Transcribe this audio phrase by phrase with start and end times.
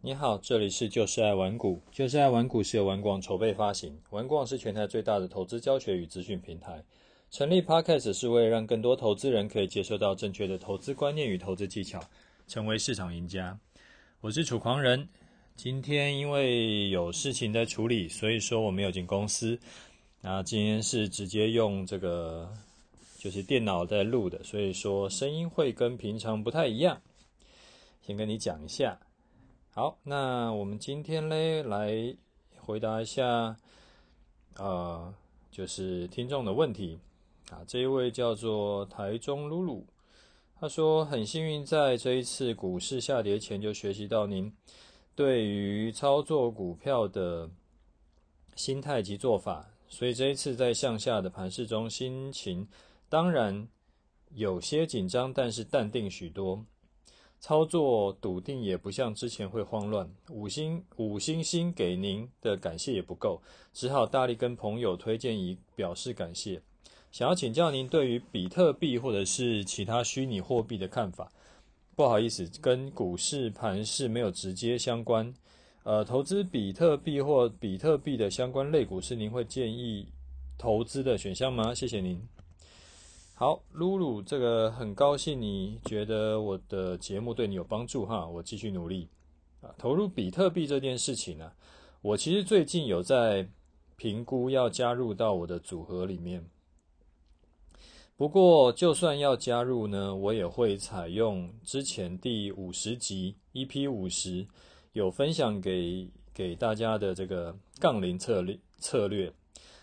[0.00, 1.82] 你好，这里是就是爱玩股。
[1.90, 6.84] 就是爱玩股是由玩广筹备发行，玩广是全台最大的投资教学与资讯平台。
[7.32, 12.00] 成立 Podcast 是为了让更多投资人可以接受到正确的投资观念与投资技巧，
[12.46, 13.58] 成为市场赢家。
[14.20, 15.08] 我是楚狂人，
[15.56, 19.58] 今天因为有事情在处理，所以说我没有进公司。
[20.20, 22.48] 那今天是直接用这个
[23.18, 27.02] 就是电脑在录的，所以说声音会跟平常不太一样。
[28.06, 29.00] 先跟你讲一下。
[29.78, 32.12] 好，那我们今天呢，来
[32.56, 33.56] 回答一下，
[34.56, 35.14] 呃，
[35.52, 36.98] 就是听众的问题
[37.52, 37.62] 啊。
[37.64, 39.86] 这一位叫做台中露露，
[40.58, 44.52] 他说很幸运在这一次股市下跌前就学习到您
[45.14, 47.48] 对于操作股票的
[48.56, 52.66] 心态及做法，所以这一次在向下的盘市中，心情
[53.08, 53.68] 当然
[54.34, 56.64] 有些紧张，但是淡定许多。
[57.40, 60.10] 操作笃定，也不像之前会慌乱。
[60.30, 63.40] 五星五星星给您的感谢也不够，
[63.72, 66.60] 只好大力跟朋友推荐以表示感谢。
[67.10, 71.30] 想要请教您对于比特币或者是其他虚拟货币的看法。
[71.96, 75.32] 不好意思，跟股市盘势没有直接相关。
[75.84, 80.06] 呃，投资比特币或比特币的相关类股是您会建议
[80.58, 81.74] 投资的选项吗？
[81.74, 82.20] 谢谢您。
[83.40, 89.08] 好，露露，这个很高兴你觉得我的节目对你有帮助哈，我继续努力
[89.60, 89.70] 啊。
[89.78, 91.54] 投入比特币这件事情呢、啊，
[92.02, 93.48] 我其实最近有在
[93.96, 96.44] 评估要加入到我的组合里面。
[98.16, 104.44] 不过，就算要加入呢，我也会采用之前第五十集 EP 五十
[104.94, 109.32] 有分享给给大家的这个杠铃策略策略。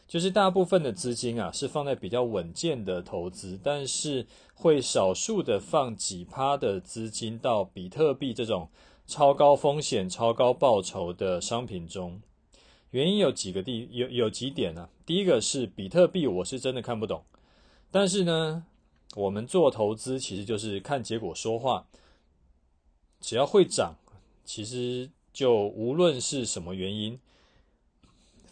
[0.07, 8.69] 就是大部分的资金啊，是放在比较稳健的投资，但是会少数的放几趴的资金到比特币这种
[9.07, 12.21] 超高风险、超高报酬的商品中。
[12.91, 14.89] 原因有几个地有有几点呢、啊？
[15.05, 17.23] 第一个是比特币，我是真的看不懂。
[17.89, 18.63] 但是呢，
[19.15, 21.87] 我们做投资其实就是看结果说话，
[23.19, 23.95] 只要会涨，
[24.45, 27.19] 其实就无论是什么原因。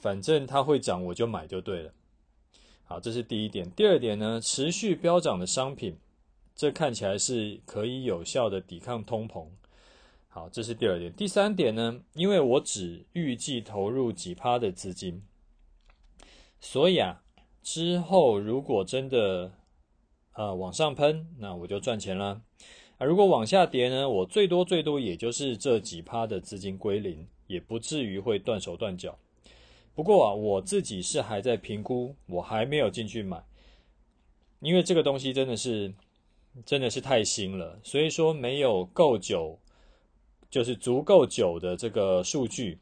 [0.04, 1.94] 反正它会涨，我就买就对了。
[2.84, 3.72] 好，这是第一点。
[3.72, 5.96] 第二点呢，持续飙涨的商品，
[6.54, 9.48] 这看起来是可以有效的抵抗通膨。
[10.28, 11.14] 好，这是第二点。
[11.14, 15.24] 第三点呢，因为我只预计投入几趴的资金，
[16.60, 17.24] 所以啊，
[17.62, 19.54] 之后如果真的
[20.34, 22.42] 呃往上喷，那我就赚钱了。
[22.98, 29.18] 啊，如果往下跌呢，我最多最多也就是这几趴的资金归零，也不至于会断手断脚。
[29.96, 33.44] 不过啊，我自己是还在评估，我还没有进去买，
[34.60, 35.94] 因为这个东西真的是
[36.66, 39.60] 真的是太新了，所以说没有够久，
[40.50, 42.80] 就是足够久的这个数据，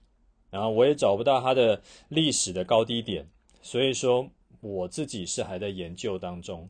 [0.49, 3.27] 然后我也找不到它的历史的高低点，
[3.61, 4.29] 所以说
[4.61, 6.69] 我自己是还在研究当中。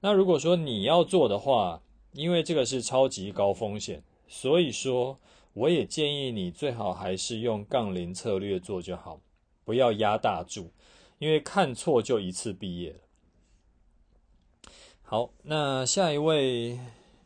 [0.00, 1.82] 那如果说你要做的话，
[2.12, 5.18] 因为这个是超级高风险，所以说
[5.52, 9.20] 我也建议你最好还是用杠铃策略做就好。
[9.66, 10.70] 不要压大注，
[11.18, 12.98] 因为看错就一次毕业了。
[15.02, 16.78] 好，那下一位，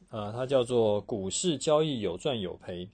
[0.09, 2.89] 呃，他叫做股市交易有赚有赔。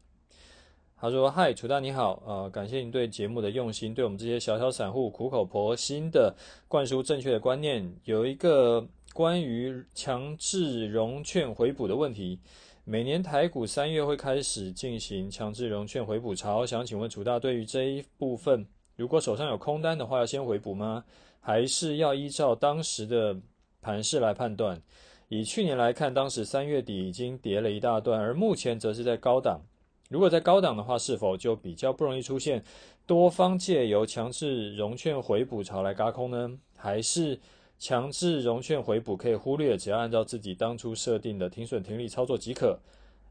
[0.97, 6.34] 他说：“嗨，楚大你好，呃，感谢您对节目的用心，对我们这些小小散户苦口婆心的
[6.67, 7.95] 灌输正确的观念。
[8.05, 12.41] 有一个关于强制融券回补的问题，
[12.84, 21.05] 每年台股三月会开始进行强制融券回补潮，想请问楚大对于这一部分。”如果手上有空单的话，要先回补吗？
[21.41, 23.37] 还是要依照当时的
[23.81, 24.83] 盘势来判断？
[25.29, 29.61] 以去年来看，当时三月底已经跌了一大段，而目前则是在高档。
[30.09, 32.65] 如果在高档的话，是否就比较不容易出现
[33.07, 36.59] 多方借由强制融券回补潮来轧空呢？
[36.77, 37.39] 还是
[37.78, 42.78] 强制融券回补可以忽略，只要按照自己当初设定的停损停利操作即可？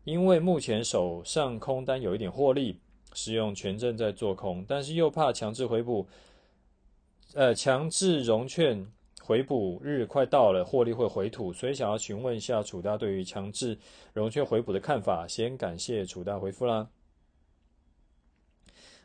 [0.04, 2.80] 因为目前手上空单有一点获利。
[3.16, 6.06] 使用权证在做空，但是又怕强制回补，
[7.34, 8.86] 呃，强制融券
[9.22, 13.76] 回补日快到了，获利会回吐，所以想要询问一下楚大对于强制
[14.14, 15.26] 融券回补的看法。
[15.28, 16.88] 先感谢楚大回复啦。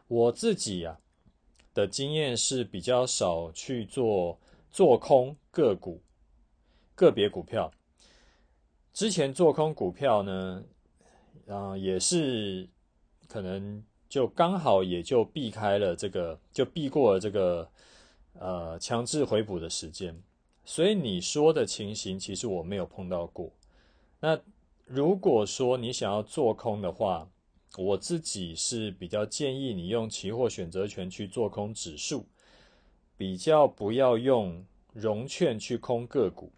[0.08, 0.98] 我自己呀、
[1.72, 4.38] 的经验是比较少去做
[4.70, 6.02] 做空个股、
[6.94, 7.72] 个别股票。
[8.92, 10.64] 之前做空股票呢，
[11.46, 12.68] 啊、也是
[13.28, 13.82] 可能。
[14.10, 17.70] 就刚好也就避开了这个，就避过了这个，
[18.34, 20.20] 呃，强制回补的时间。
[20.64, 23.52] 所以你说的情形，其实我没有碰到过。
[24.18, 24.38] 那
[24.84, 27.30] 如果说你想要做空的话，
[27.78, 32.26] 我自己是比较建议你用期货选择权去做空指数，
[33.16, 36.52] 比较不要用融券去空个股。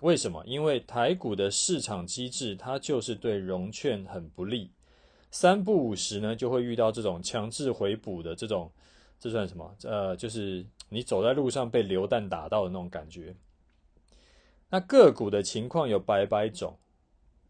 [0.00, 0.44] 为什么？
[0.44, 4.72] 因为台股的市场机制它就是对融券很不利，
[5.30, 8.70] 三不五时呢就会遇到这种强制回补的这种，
[9.18, 9.74] 这算什么？
[9.84, 13.34] 呃，就是你走在路上被流弹打到的那种感觉。
[14.70, 16.78] 那个股的情况有百百种，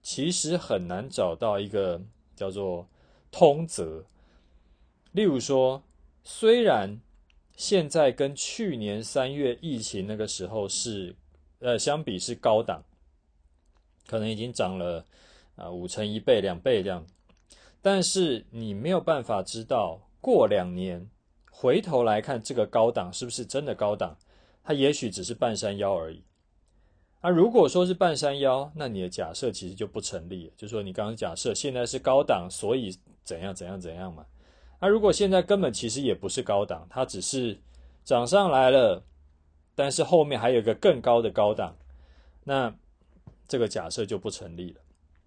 [0.02, 2.02] 其实很难找到一个。
[2.36, 2.88] 叫做
[3.30, 4.02] 通则，
[5.12, 5.82] 例如说，
[6.24, 6.98] 虽然
[7.54, 11.14] 现在跟去年三月疫情那个时候是，
[11.58, 12.82] 呃，相比是高档，
[14.06, 15.04] 可能已经涨了
[15.54, 17.06] 啊、呃、五成一倍两倍这样，
[17.82, 21.08] 但是你没有办法知道过两年
[21.50, 24.16] 回头来看这个高档是不是真的高档，
[24.62, 26.22] 它也许只是半山腰而已。
[27.20, 30.52] 啊，如果说是半山腰，那你的假设其实就不成立了。
[30.56, 34.24] 就说，你刚刚假设现在是高档，所以怎样怎样怎样嘛。
[34.80, 37.58] 那如果现在根本其实也不是高档，它只是
[38.04, 39.04] 涨上来了，
[39.74, 41.76] 但是后面还有一个更高的高档，
[42.44, 42.74] 那
[43.46, 44.80] 这个假设就不成立了。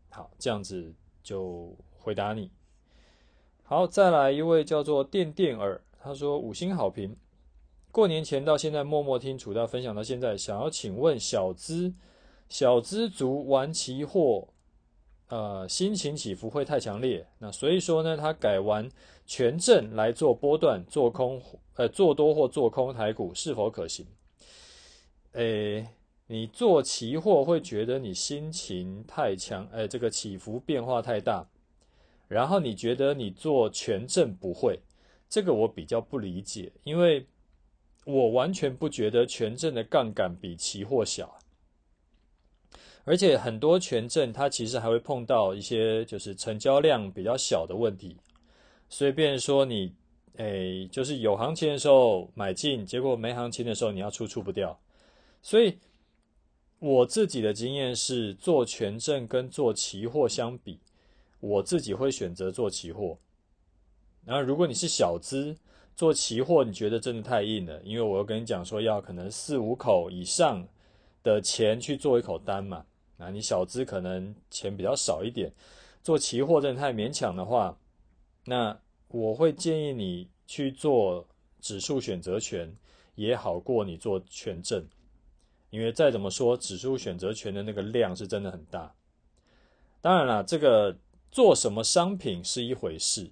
[0.10, 0.92] 好，这样子
[1.22, 2.52] 就回答你。
[3.64, 7.16] 好，再来一位叫做电电耳，他说五星好评。
[7.92, 11.94] 过年前到现在默默听楚大分享到现在，想要请问小资
[12.50, 14.50] 小资族玩期货，
[15.30, 18.90] 呃，心情起伏会太强烈，那所以说呢，他改玩
[19.26, 21.42] 权证来做波段做空，
[21.76, 24.06] 呃，做多或做空台股是否可行？
[25.32, 25.88] 诶，
[26.28, 31.48] 你做期货会觉得你心情太强，诶，这个起伏变化太大，
[32.34, 34.80] 然后你觉得你做权证不会，
[35.30, 37.26] 这个我比较不理解，因为。
[38.06, 41.40] 我完全不觉得权证的杠杆比期货小，
[43.06, 48.18] 而且很多权证它其实还会碰到一些就是成交量比较小的问题，
[48.90, 49.96] 所以变说你，
[50.36, 54.78] 诶，就是有行情的时候买进，结果没行情的时候你要出出不掉，
[55.42, 55.78] 所以
[56.80, 60.78] 我自己的经验是做权证跟做期货相比，
[61.44, 63.18] 我自己会选择做期货，
[64.24, 65.56] 然后如果你是小资。
[65.96, 70.68] 做期货，你觉得真的太硬了，因为我又跟你讲说要可能四五口以上
[71.22, 72.84] 的钱去做一口单嘛，
[73.20, 75.54] 啊，你小资可能钱比较少一点，
[76.02, 77.78] 做期货真的太勉强的话，
[78.46, 78.76] 那
[79.08, 81.28] 我会建议你去做
[81.62, 82.76] 指数选择权，
[83.14, 84.84] 也好过你做权证，
[85.70, 88.92] 因为再怎么说，指数选择权的那个量是真的很大。
[90.02, 90.98] 当然了，这个
[91.34, 93.32] 做什么商品是一回事。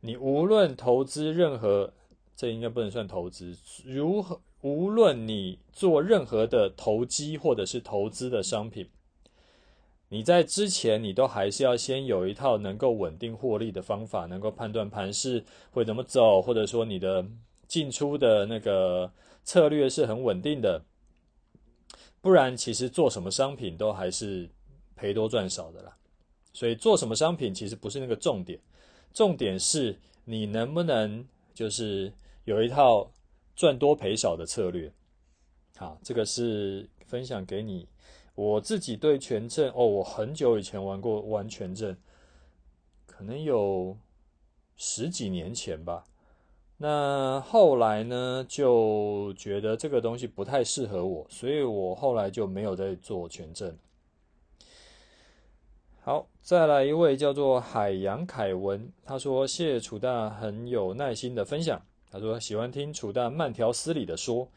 [0.00, 1.92] 你无论投资任何，
[2.34, 3.56] 这应该不能算投资。
[3.84, 8.90] 如何，无论你做任何的投机或者是投资的商品，
[10.08, 17.24] 你在之前你都还是要先有一套能够稳定获利的方法，能够判断盘势会怎么走，或者说你的
[17.68, 19.12] 进出的那个
[19.44, 20.82] 策略是很稳定的。
[22.20, 24.50] 不然，其实做什么商品都还是
[24.96, 25.96] 赔多赚少的啦。
[26.52, 28.58] 所以做什么商品其实不是那个重点。
[29.12, 32.12] 重点是你能不能就是
[32.44, 33.10] 有一套
[33.56, 34.92] 赚多赔少的策略，
[35.76, 37.88] 好，这个是分享给你。
[38.34, 41.96] 我自己对权证哦，我很久以前玩过玩权证，
[43.04, 43.96] 可能有
[44.76, 46.04] 十几年前吧。
[46.78, 53.76] 那后来呢，就觉得这个东西不太适合我，所以我后来就没有再做权证。
[56.10, 61.80] 好，再来一位叫做海洋凯文，他说：“谢楚大很有耐心的分享。
[62.10, 64.50] 他说喜欢听楚大慢条斯理的说，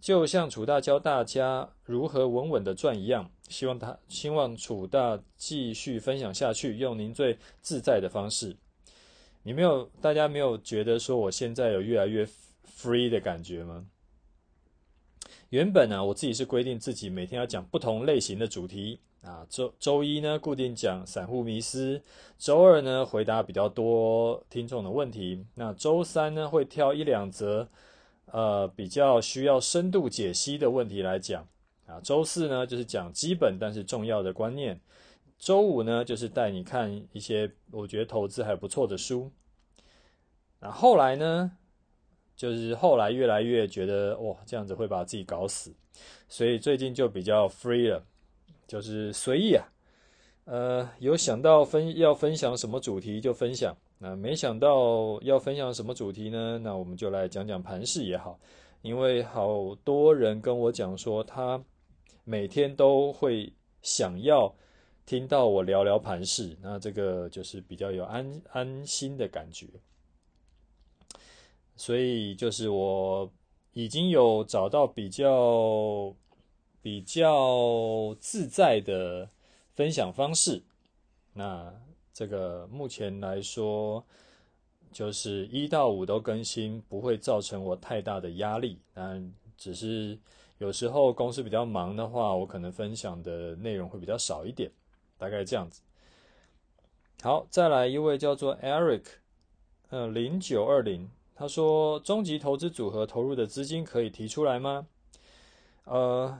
[0.00, 3.30] 就像楚大教大家如何稳稳的赚一样。
[3.50, 8.56] 希望他希望楚大继续分享下去，用您最自在的方式。
[9.42, 12.26] 你没有，大家没有觉得说我现在有越来越
[12.78, 13.84] free 的感觉吗？
[15.50, 21.98] 原本呢、我自己是规定自己每天要讲不同类型的主题。”啊，周周一呢，固定讲散户迷思；
[22.38, 25.46] 周二呢，回答比较多听众的问题。
[25.54, 27.66] 那周三呢，会挑一两则，
[28.26, 31.48] 呃，比较需要深度解析的问题来讲。
[31.86, 34.78] 啊，周四呢，就是讲基本但是重要的观念。
[35.38, 39.32] 周五呢，就是带你看一些我觉得投资还不错的书。
[40.60, 41.52] 那后来呢，
[42.36, 45.74] 就是后来越来越觉得哇，这样子会把自己搞死，
[46.28, 48.04] 所以最近就比较 free 了。
[48.66, 49.64] 就是随意啊，
[50.44, 56.58] 呃，有想到分要分享什么主题就分享，那没想到要分享什么主题呢？
[56.62, 58.38] 那我们就来讲讲盘势也好，
[58.82, 61.62] 因为好多人跟我讲说，他
[62.24, 63.52] 每天都会
[63.82, 64.54] 想要
[65.06, 69.66] 听到我聊聊盘势，那这个就是比较有安安心的感觉。
[71.76, 73.30] 所以就是我
[73.72, 76.14] 已经有找到比较
[76.84, 79.26] 比较自在的
[79.72, 80.62] 分享方式。
[81.32, 81.72] 那
[82.12, 84.04] 这个目前来说，
[84.92, 88.78] 就是一到五都更新，不会造成我太大的压力。
[88.92, 90.18] 但只是
[90.58, 94.70] 有时候公司比较忙的话，我可能分享的内容会比较少一点，
[95.16, 95.80] 大概这样子。
[97.22, 99.04] 好，再来一位叫做 Eric，
[99.88, 101.08] 呃，零九二零。
[101.34, 104.86] 他说：“终极投资组合投入的资金可以提出来吗？
[105.84, 106.38] 呃，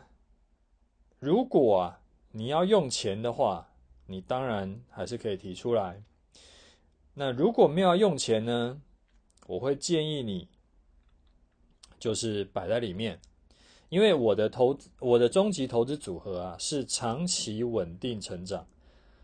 [1.25, 2.01] 如果啊
[2.33, 3.71] 你要用钱的话，
[4.09, 6.03] 你当然还是可以提出来。
[7.15, 8.83] 那如果没有用钱呢？
[9.47, 10.49] 我会建议你
[11.99, 13.19] 就是摆在里面，
[13.89, 18.67] 因为我的投我的终极投资组合啊是长期稳定成长，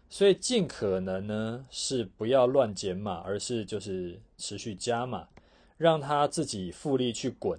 [0.09, 5.29] 所以尽可能呢是不要乱减码，而是就是持续加码。”
[5.77, 7.59] 让它自己复利去滚，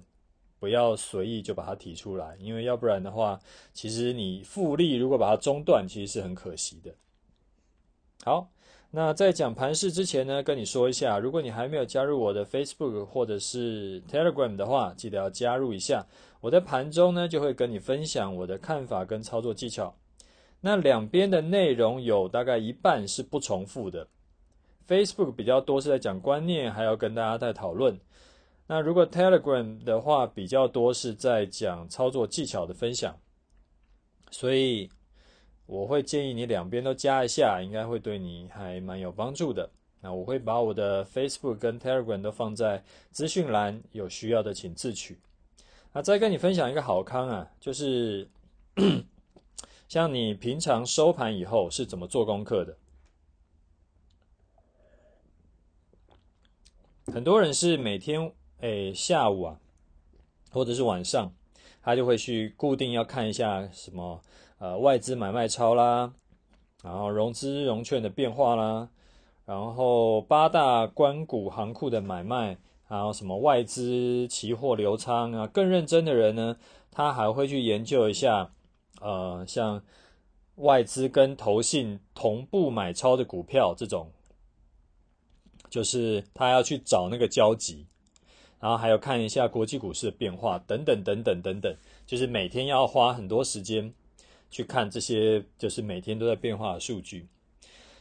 [0.62, 3.40] 不要随意就把它提出来，因为要不然的话，
[3.72, 6.94] 其实你复利如果把它中断，其实是很可惜的。
[8.22, 8.48] 好，
[8.92, 16.06] 那在讲盘势之前呢，跟你说一下，如果你还没有加入我的 Facebook 或者是 Telegram 的话，记得要加入一下。
[16.40, 19.92] 我在盘中呢，就会跟你分享我的看法跟操作技巧。
[20.60, 24.06] 那两边的内容有大概一半是不重复的。
[24.86, 27.98] Facebook 比较多是在讲观念，还要跟大家在讨论。
[28.68, 33.18] 那如果 Telegram 的话，比较多是在讲操作技巧的分享，
[34.30, 34.88] 所以
[35.66, 39.68] 我会建议你两边都加一下，应该会对你还蛮有帮助的。
[40.00, 45.20] 那我会把我的 Facebook 跟 Telegram 都放在资讯栏，有需要的请自取。
[45.92, 48.26] 那再跟你分享一个好康啊，就是
[49.86, 52.78] 像你平常收盘以后是怎么做功课的？
[57.12, 58.32] 很多人是每天。
[58.62, 59.58] 诶，下午啊，
[60.52, 61.34] 或者是晚上，
[61.82, 64.20] 他就会去固定要看一下什么
[64.58, 66.14] 呃外资买卖超啦，
[66.84, 68.88] 然后融资融券的变化啦，
[69.46, 75.44] 然后八大关股行库的买卖，还有什么外资期货流仓啊。
[75.48, 76.56] 更认真的人呢，
[76.92, 78.52] 他还会去研究一下，
[79.00, 79.82] 呃，像
[80.54, 84.12] 外资跟投信同步买超的股票这种，
[85.68, 87.88] 就是他要去找那个交集。
[88.62, 91.76] 然后还有看一下国际股市的变化，等等等等等等，
[92.06, 93.92] 就是每天要花很多时间
[94.52, 97.26] 去看这些，就是每天都在变化的数据。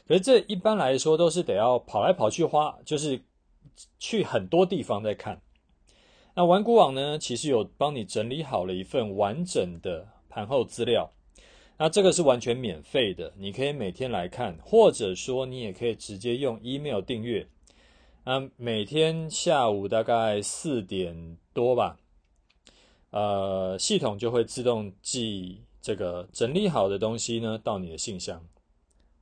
[0.08, 3.20] 可是这一般来说都是得要跑来跑去花，就是
[3.98, 5.42] 去很多地方在看。
[6.36, 11.12] 那玩股网呢，其实有帮你整理好了一份完整的盘后资料，
[11.80, 17.48] 那这个是完全免费的，你可以每天来看，或者说你也可以直接用 email 订阅。
[18.24, 21.98] 啊，每天下午大概四点多吧，
[23.10, 28.46] 呃，系统就会自动寄这个整理好的东西呢到你的信箱。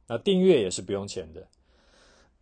[0.06, 1.48] 那订阅也是不用钱的。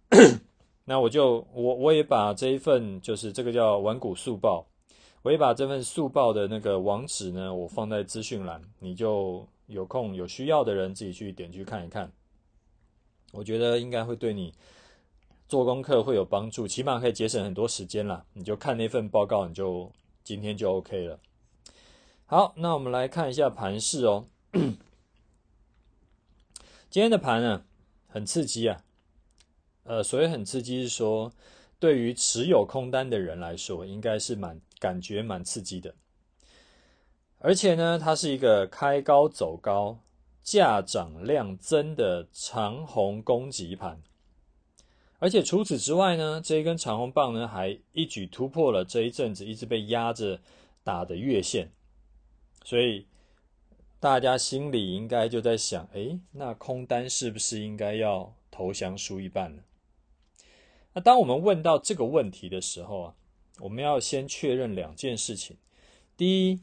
[0.85, 4.65] 那我就我我也把这一份就是这个叫玩股速报，
[5.21, 12.11] 我也把这份速报的那个网址呢，我放在资讯栏，你就有空有需要的人自己去点去看一看。
[13.31, 14.51] 我觉得应该会对你。
[15.47, 18.25] 做功课会有帮助，起码可以节省很多时间啦。
[18.33, 19.91] 你就看那份报告，你就
[20.23, 21.19] 今天就 OK 了。
[22.25, 24.25] 好，那我们来看一下盘势哦。
[26.89, 27.63] 今天的盘呢，
[28.07, 28.83] 很刺激啊。
[29.83, 31.31] 呃，所谓很刺激是说，
[31.79, 35.95] 对于持有空单的人来说，应该是蛮感觉蛮刺激的。
[37.39, 39.99] 而且呢，它是一个开高走高、
[40.43, 44.01] 价涨量增的长红攻击盘。
[45.19, 50.39] 而且除此之外呢，这一根长红棒呢，还一举突破了这一阵子一直被压着
[50.83, 51.71] 打的月线，
[52.63, 53.07] 所以
[54.00, 59.63] 大家心里应该就在想：诶，那空单是不是应该要投降输一半呢？
[60.93, 63.15] 那当我们问到这个问题的时候啊，
[63.59, 65.57] 我们要先确认两件事情：
[66.15, 66.62] 第一，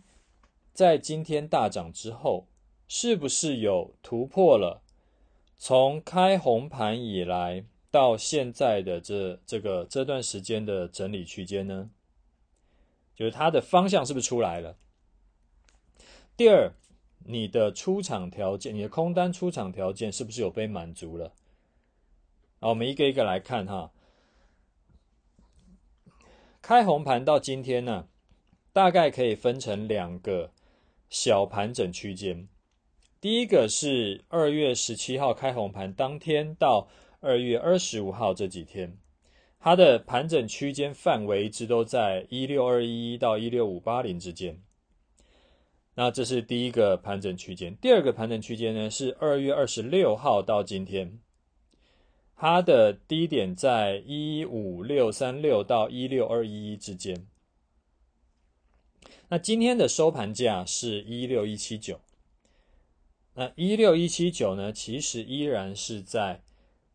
[0.73, 2.47] 在今天大涨之后，
[2.87, 4.83] 是不是有突破了
[5.57, 11.91] 从开红盘以来，到现在的这这个这段时间的整理区间呢，
[13.15, 14.77] 就是它的方向是不是出来了？
[16.37, 16.73] 第二，
[17.25, 21.33] 你的出场条件，你的空单出场条件是不是有被满足了？
[22.59, 23.93] 好，我们一个一个来看哈。
[26.61, 28.09] 开红盘到今天呢，
[28.73, 30.51] 大概可以分成两个
[31.09, 32.49] 小盘整区间。
[33.21, 36.89] 第一个是二月十七号开红盘当天到
[37.25, 38.99] 二月二十五号这几天，
[39.59, 44.61] 它的盘整区间范围一直都在一六二一到一六五八零之间。
[45.95, 47.75] 那这是第一个盘整区间。
[47.77, 51.19] 第二个盘整区间呢，是二月二十六号到今天，
[52.37, 57.27] 它的低点在一五六三六到一六二一之间。
[59.29, 62.01] 那今天的收盘价是一六一七九。
[63.37, 66.44] 那一六一七九呢，其实依然是在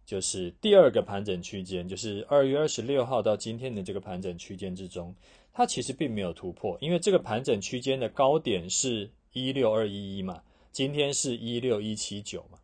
[0.09, 5.13] 就是第二个盘整区间，就是二月二十六号到今天的这个盘整区间之中，
[5.53, 12.57] 它其实并没有突破，因为这个盘整区间的高点是一六二一一嘛，今天是一六一七九嘛，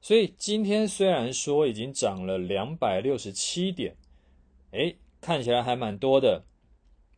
[0.00, 3.94] 所以今天虽然说已经涨了两百六十七点，
[4.72, 6.42] 诶，看起来还蛮多的，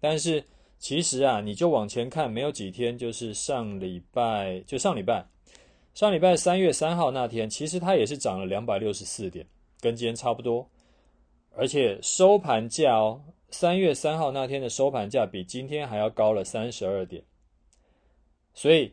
[0.00, 0.44] 但是
[0.78, 5.33] 其实啊，你就往前看，没有几天，就是上礼拜，就上礼拜。
[5.94, 9.46] 上礼拜三月三号那天，其实它也是涨了两百六十四点，
[9.80, 10.68] 跟今天差不多。
[11.56, 17.22] 而且收盘价哦，三月三号那天的收盘价比今天还要高了三十二点。
[18.54, 18.92] 所以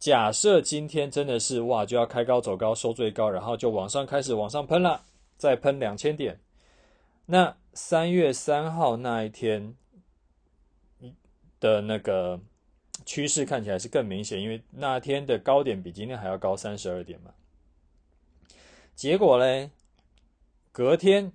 [0.00, 5.00] 假设今天真的是哇，就要开高走高，收最高，然后就往上开始往上喷了，
[5.36, 6.40] 再喷两千点。
[7.26, 9.76] 那三月三号那一天
[11.60, 12.40] 的那个。
[13.08, 17.32] 趋势看起来是更明显，因为那天的高点比今天还要高三十二点嘛。
[18.94, 19.70] 结果嘞，
[20.70, 21.32] 隔天，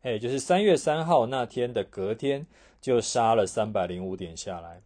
[0.00, 2.46] 哎，就是三月三号那天的隔天，
[2.80, 4.80] 就杀了三百零五点下来。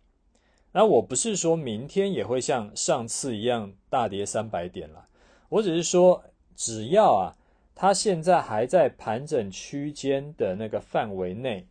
[0.72, 5.06] 那我不是说明天也会像上次一样大跌三百点了，
[5.48, 6.24] 我只是说，
[6.56, 7.36] 只要啊，
[7.76, 11.68] 它现在还在盘整区间的那个范围内。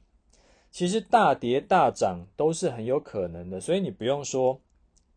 [0.78, 4.62] 其实大跌大涨都是很有可能的，所以你不用说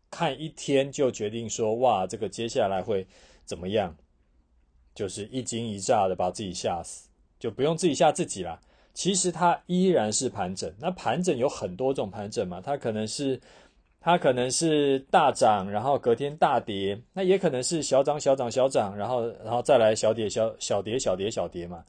[0.09, 3.05] 看一天就决定说哇，这个接下来会
[3.45, 3.95] 怎么样，
[4.95, 7.07] 就是一惊一乍的把自己吓死，
[7.39, 8.59] 就不用自己吓自己啦。
[8.95, 13.39] 其实它依然是盘整，那盘整有很多种盘整嘛，它可能是
[13.99, 21.85] 它可能是大涨，然后隔天大跌，那也可能是小涨小涨小涨，然后然后再来小跌小小跌小跌小跌嘛。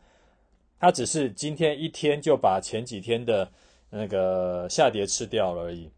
[0.78, 3.50] 它只是今天一天就把前几天的
[3.94, 5.90] 那个下跌吃掉了而已，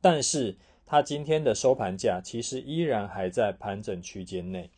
[0.00, 4.70] 但是它今天的收盘价其实依然还在盘整区间内，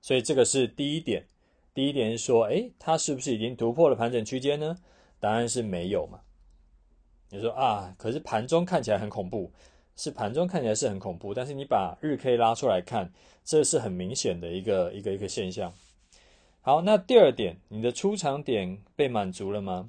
[0.00, 1.26] 所以这个是第一点。
[1.74, 4.78] 第一点是说，诶，它是不是已经突破了盘整区间呢？
[5.20, 6.20] 答案是没有嘛。
[7.28, 9.52] 你说啊，可是盘中看起来很恐怖，
[9.96, 13.12] 是盘中看起来是很恐怖，但是你把日 K 拉出来看，
[13.44, 15.72] 这是很明显的一个一个一个现象。
[16.62, 19.88] 好，那第二点，你的出场点被满足了吗？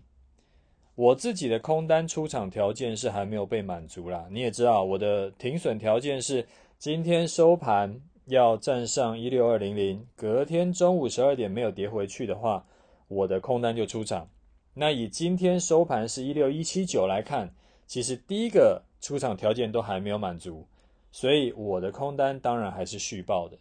[0.96, 4.26] 我自己的空单出场条件是还没有被满足啦。
[4.32, 12.66] 你也知道，我的停损条件是今天收盘要站上一六二零零，隔天中午十二点没有跌回去的话，
[13.10, 14.30] 我的空单就出场。
[14.74, 17.54] 那以今天收盘是一六一七九来看，
[17.86, 20.66] 其实第一个出场条件都还没有满足，
[21.12, 23.58] 所以我的空单当然还是续报的。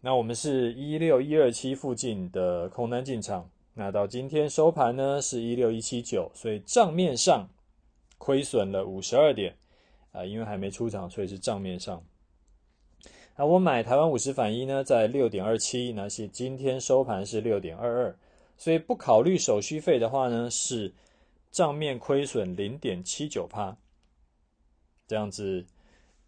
[0.00, 7.48] 那我们是一六一二七附近的空单进场，那到今天收盘呢是一六一七九，所以账面上
[8.16, 9.56] 亏损了五十二点
[10.12, 12.00] 啊，因为还没出场，所以是账面上。
[13.36, 18.16] 那我买台湾五十反一呢，在六点二七，那是今天收盘是六点二二，
[18.56, 20.94] 所以不考虑手续费的话呢，是
[21.50, 23.76] 账面亏损零点七九趴，
[25.08, 25.66] 这样子，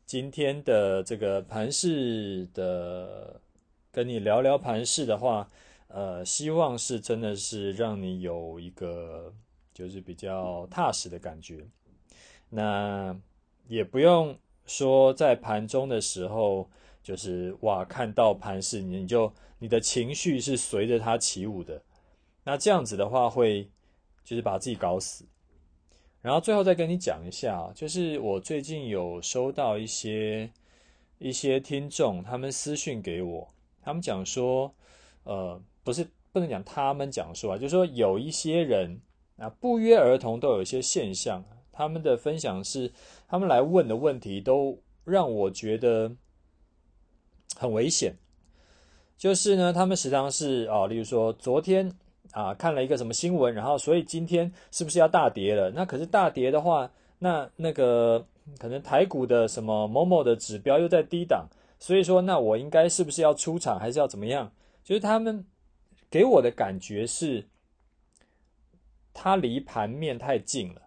[0.04, 3.40] 今天的这个盘势的。
[3.92, 5.48] 跟你聊聊盘市的话，
[5.88, 9.34] 呃，希望是真的是让你有一个
[9.74, 11.66] 就是比较踏实的感觉。
[12.48, 13.16] 那
[13.66, 16.68] 也不用说在盘中的时候，
[17.02, 21.82] 就是哇，看到盘市你就你的情绪是随着它起舞的。
[22.44, 23.68] 那这样子的话会
[24.24, 25.24] 就是把自己搞死。
[26.22, 30.50] 然后最后再跟你讲一下，就是我最近有收到一些
[31.18, 33.48] 一些听众他们私讯给我。
[33.82, 34.72] 他们讲说，
[35.24, 39.00] 呃，不是不能讲他们讲说啊，就是说有一些人
[39.36, 41.44] 啊，不约而同都有一些现象。
[41.72, 42.92] 他们的分享是，
[43.26, 46.12] 他们来问的问题都让我觉得
[47.56, 48.14] 很危险。
[49.16, 51.90] 就是呢，他们时常是啊，例如说昨天
[52.32, 55.70] 啊看了一个什么新闻，然后所以今天是不是要大跌了？
[55.70, 58.22] 那可是大跌的话，那那个
[58.58, 61.48] 可能台股的什么某某的指标又在低档。
[61.80, 64.52] 所以说，那我应该是不是要出场，还是要怎么样？
[64.84, 65.44] 就是他们
[66.08, 67.48] 给我的感觉是，
[69.12, 70.82] 他离盘面太近了。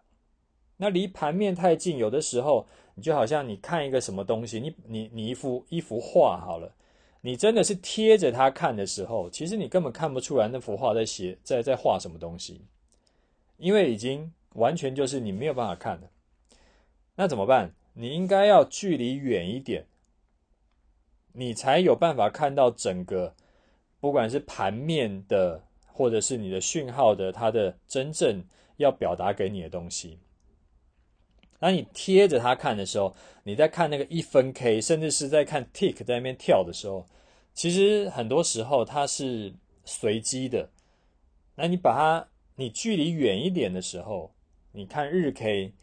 [0.78, 6.76] 那离盘面太近，有的时候你就好像你看一个什么东西，你你你一幅一幅画好了，
[7.22, 12.62] 你真的是贴着它看的时候，其实你根本看不出来那幅画在写在在画什么东西，
[13.58, 16.10] 因为已经完全就是你没有办法看了。
[17.16, 17.74] 那怎么办？
[17.94, 19.86] 你应该要距离远一点，
[21.34, 23.36] 你才有办法看到整个，
[24.00, 28.44] 不管是盘面的，或者是你的讯号的，它的真正
[28.78, 30.20] 要表达给你的东西。
[31.60, 37.06] 当你贴着它看的时候，你在看那个一分 K，甚至是在看 Tick 在那边跳的时候，
[37.54, 39.54] 其实很多时候它是
[39.86, 40.70] 随机的。
[41.56, 44.34] 那你把它，你距离远一点的时候，
[44.72, 45.74] 你看日 K，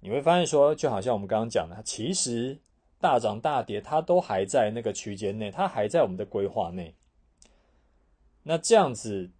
[0.00, 2.56] 你会发现说，就好像我们刚刚讲的，其实
[3.00, 6.94] 大涨大跌它都还在那个区间内，它还在我们的规划内。
[8.42, 9.30] 那这样子，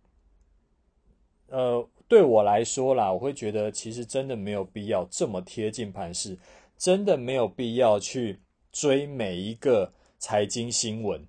[1.48, 1.88] 呃。
[2.08, 6.38] 对我来说啦，我会觉得其实真的没有必要这么贴近盘势，
[6.78, 8.38] 真的没有必要去
[8.70, 11.26] 追每一个财经新闻，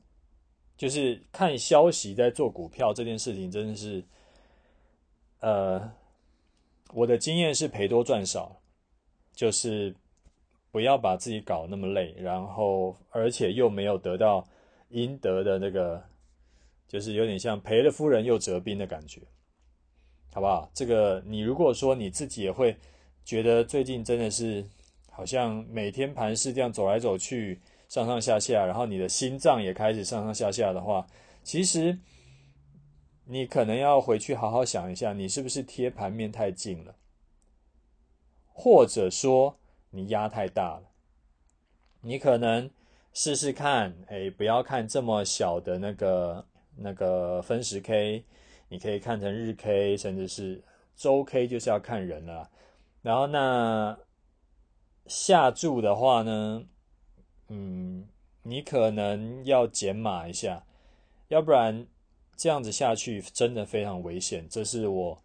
[0.78, 4.06] 就是看消息在做股票这件事情，真的是，
[5.40, 5.92] 呃，
[6.94, 8.62] 我的经验是赔多赚少，
[9.34, 9.96] 就是
[10.78, 14.48] 不要把自己搞那么累，然后而且又没有得到
[14.90, 16.04] 应得的那个，
[16.88, 19.20] 就是有点像赔了夫人又折兵的感觉。
[20.32, 20.70] 好不好？
[20.76, 22.78] 这个你如果说你自己也会
[23.26, 24.64] 觉得最近真的是
[25.10, 27.60] 好像每天盘是这样走来走去，
[27.90, 31.08] 上上下下，然后你的心脏也开始上上下下的话，
[31.42, 31.98] 其实
[33.26, 36.94] 你可能要回去好好想一下，你是不是贴盘面太近了，
[38.54, 39.58] 或者说
[39.90, 40.84] 你压太大了？
[42.02, 42.70] 你可能
[43.14, 46.46] 试试看，哎，不要看这么小的那个
[46.76, 48.24] 那个分时 K。
[48.70, 50.62] 你可以看成日 K，甚至是
[50.96, 52.50] 周 K，就是要看人了。
[53.02, 53.98] 然后那
[55.06, 56.66] 下注的话呢，
[57.48, 58.06] 嗯，
[58.44, 60.66] 你可能要减码一下，
[61.30, 61.88] 要不然
[62.36, 64.46] 这样子下去真的非常危险。
[64.50, 65.24] 这是我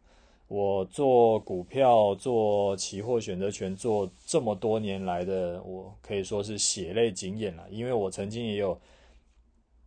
[0.53, 8.79] 我做股票、做期货选择权做这么多年来的，我可以说是血泪经验了，因为我曾经也有。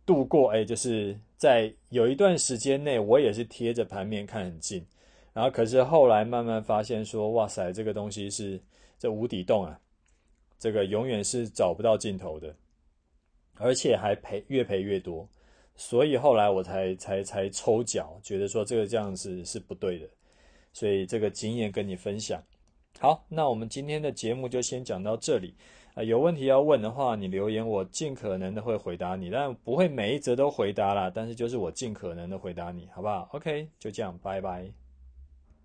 [0.04, 4.86] 度过哎，就是在有一段时间内，我也是贴着盘面看很近，
[5.32, 8.60] 然后可是后来慢慢发现说，哇塞，这个东西是
[9.00, 9.80] 这无底洞啊，
[10.60, 12.54] 这个永远是找不到尽头的，
[13.54, 15.28] 而且还赔越赔越多，
[15.74, 20.08] 所以后来我才才才抽脚，觉得说这个这样子是不对的，
[20.76, 22.38] 所以这个经验跟你分享。
[23.00, 25.54] 好，那我们今天的节目就先讲到这里。
[25.94, 34.70] 啊，有问题要问的话，你留言，我尽可能的会回答你，但不会每一则都回答啦，但是就是我尽可能的回答你，好不好？OK，就这样，拜拜。